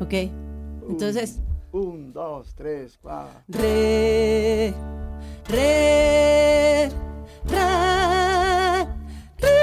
Ok. 0.00 0.14
Entonces. 0.88 1.40
Un, 1.72 2.12
dos, 2.12 2.54
tres, 2.54 2.98
cuatro. 3.00 3.40
Re, 3.48 4.72
re, 5.48 6.88
re, 7.46 8.86
re. 9.38 9.58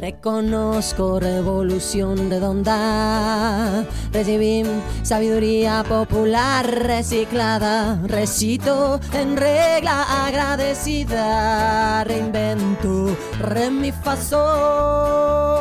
Reconozco 0.00 1.18
revolución 1.20 2.30
redonda. 2.30 3.84
Recibí 4.12 4.62
sabiduría 5.02 5.84
popular 5.86 6.64
reciclada. 6.66 8.00
Recito 8.06 9.00
en 9.12 9.36
regla 9.36 10.26
agradecida. 10.26 12.04
Reinvento 12.04 13.14
re 13.40 13.70
mi 13.70 13.92
fa 13.92 14.16
sol. 14.16 15.57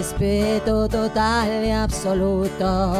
respeto 0.00 0.88
total 0.88 1.64
y 1.64 1.70
absoluto. 1.70 2.94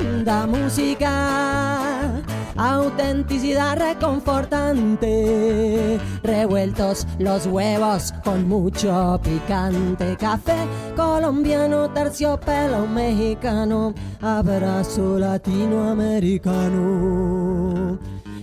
Linda 0.00 0.46
música, 0.46 2.22
autenticidad 2.56 3.76
reconfortante. 3.76 6.00
Revueltos 6.22 7.06
los 7.18 7.46
huevos 7.46 8.14
con 8.24 8.48
mucho 8.48 9.20
picante. 9.22 10.16
Café 10.16 10.66
colombiano, 10.96 11.90
terciopelo 11.90 12.86
mexicano, 12.86 13.92
abrazo 14.22 15.18
latinoamericano. 15.18 17.98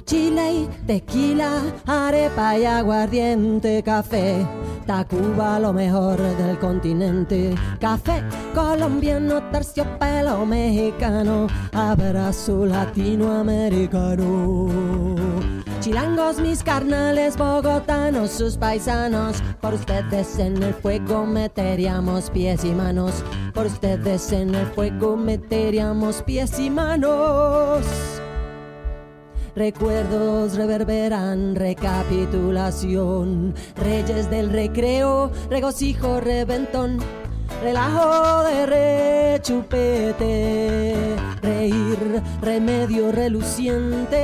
Chile 0.09 0.53
y 0.53 0.67
tequila, 0.87 1.61
arepa 1.85 2.57
y 2.57 2.65
aguardiente, 2.65 3.83
café. 3.83 4.43
Tacuba, 4.87 5.59
lo 5.59 5.71
mejor 5.71 6.17
del 6.17 6.57
continente. 6.57 7.53
Café 7.79 8.23
colombiano, 8.55 9.51
terciopelo 9.51 10.47
mexicano, 10.47 11.45
abrazo 11.71 12.65
latinoamericano. 12.65 15.15
Chilangos, 15.79 16.39
mis 16.39 16.63
carnales, 16.63 17.37
bogotanos, 17.37 18.31
sus 18.31 18.57
paisanos. 18.57 19.43
Por 19.61 19.75
ustedes 19.75 20.39
en 20.39 20.63
el 20.63 20.73
fuego 20.73 21.27
meteríamos 21.27 22.31
pies 22.31 22.65
y 22.65 22.71
manos. 22.71 23.23
Por 23.53 23.67
ustedes 23.67 24.31
en 24.31 24.55
el 24.55 24.65
fuego 24.65 25.15
meteríamos 25.15 26.23
pies 26.23 26.57
y 26.57 26.71
manos. 26.71 27.85
Recuerdos 29.59 30.55
reverberan, 30.55 31.53
recapitulación. 31.53 33.53
Reyes 33.75 34.29
del 34.29 34.51
recreo, 34.51 35.31
regocijo, 35.49 36.21
reventón. 36.21 36.99
Relajo 37.61 38.47
de 38.47 39.37
rechupete, 39.37 40.95
reír, 41.41 42.23
remedio 42.41 43.11
reluciente. 43.11 44.15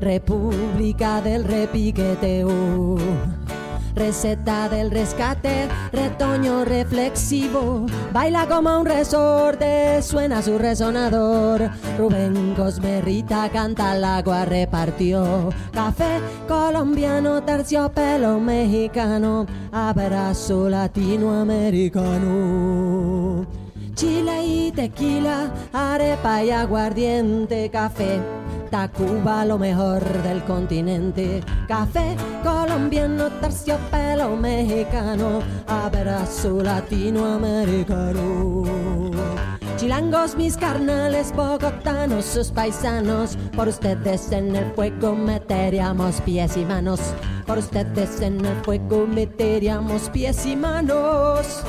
República 0.00 1.20
del 1.20 1.44
repiqueteo. 1.44 2.96
Receta 3.94 4.68
del 4.68 4.90
rescate, 4.90 5.68
retoño 5.92 6.64
reflexivo. 6.64 7.86
Baila 8.12 8.46
como 8.46 8.80
un 8.80 8.86
resorte, 8.86 10.02
suena 10.02 10.42
su 10.42 10.58
resonador. 10.58 11.70
Rubén 11.98 12.54
Cosmerita 12.54 13.50
canta 13.50 13.92
al 13.92 14.02
agua, 14.04 14.46
repartió. 14.46 15.50
Café 15.72 16.20
colombiano, 16.48 17.42
terciopelo 17.42 18.40
mexicano. 18.40 19.46
Abrazo 19.70 20.70
latinoamericano. 20.70 23.46
Chile 23.94 24.46
y 24.46 24.72
tequila, 24.72 25.52
arepa 25.72 26.42
y 26.42 26.50
aguardiente, 26.50 27.70
café. 27.70 28.20
Tacuba, 28.72 29.44
lo 29.44 29.58
mejor 29.58 30.02
del 30.22 30.42
continente. 30.44 31.42
Café 31.68 32.16
colombiano, 32.42 33.30
terciopelo 33.32 34.34
mexicano. 34.34 35.40
Abrazo 35.66 36.62
latinoamericano. 36.62 38.62
Chilangos, 39.76 40.36
mis 40.36 40.56
carnales, 40.56 41.34
bogotanos, 41.36 42.24
sus 42.24 42.50
paisanos. 42.50 43.36
Por 43.54 43.68
ustedes 43.68 44.32
en 44.32 44.56
el 44.56 44.72
fuego 44.72 45.14
meteríamos 45.14 46.22
pies 46.22 46.56
y 46.56 46.64
manos. 46.64 47.00
Por 47.46 47.58
ustedes 47.58 48.22
en 48.22 48.42
el 48.42 48.56
fuego 48.64 49.06
meteríamos 49.06 50.08
pies 50.08 50.46
y 50.46 50.56
manos. 50.56 51.62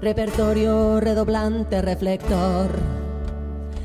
Repertorio 0.00 0.98
redoblante, 0.98 1.82
reflector. 1.82 3.01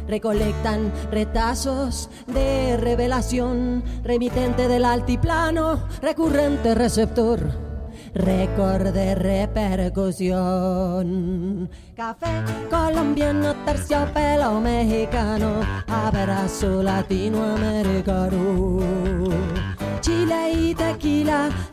Recolectan 0.07 0.91
retazos 1.11 2.09
de 2.27 2.77
revelación, 2.77 3.83
remitente 4.03 4.67
del 4.67 4.85
altiplano, 4.85 5.87
recurrente 6.01 6.75
receptor. 6.75 7.67
Récord 8.13 8.93
de 8.93 9.15
repercusión. 9.15 11.69
Café 11.95 12.43
colombiano, 12.69 13.55
terciopelo 13.65 14.61
mexicano, 14.61 15.61
abrazo 15.87 16.81
latinoamericano. 16.81 18.36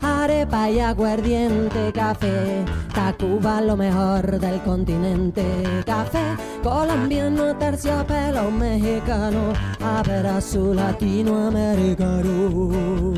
Arepa 0.01 0.69
y 0.69 0.79
aguardiente, 0.79 1.91
café. 1.93 2.63
Tacuba, 2.93 3.61
lo 3.61 3.75
mejor 3.75 4.39
del 4.39 4.61
continente. 4.61 5.43
Café 5.85 6.37
colombiano, 6.63 7.55
terciopelo 7.57 8.49
mexicano, 8.49 9.53
abrazo 9.79 10.73
latinoamericano. 10.73 13.13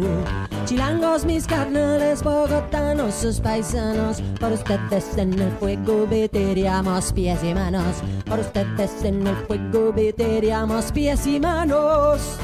Chilangos, 0.65 1.23
mis 1.23 1.47
carnales, 1.47 2.21
bogotanos, 2.21 3.13
sus 3.13 3.39
paisanos. 3.39 4.21
Por 4.37 4.51
ustedes 4.51 5.17
en 5.17 5.39
el 5.39 5.51
fuego 5.53 6.05
meteríamos 6.09 7.13
pies 7.13 7.41
y 7.41 7.53
manos. 7.53 8.03
Por 8.25 8.39
ustedes 8.39 9.05
en 9.05 9.25
el 9.25 9.35
fuego 9.47 9.93
meteríamos 9.95 10.91
pies 10.91 11.25
y 11.25 11.39
manos. 11.39 12.37